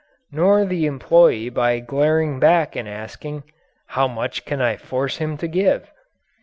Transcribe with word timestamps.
Nor 0.31 0.65
the 0.65 0.87
employee 0.87 1.49
by 1.49 1.77
glaring 1.77 2.39
back 2.39 2.75
and 2.75 2.89
asking, 2.89 3.43
"How 3.89 4.07
much 4.07 4.45
can 4.45 4.59
I 4.59 4.75
force 4.75 5.17
him 5.17 5.37
to 5.37 5.47
give?" 5.47 5.91